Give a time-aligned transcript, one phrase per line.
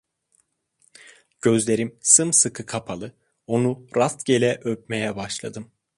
[1.41, 3.13] Gözlerim sımsıkı kapalı,
[3.47, 5.71] onu rastgele öpmeye başladım.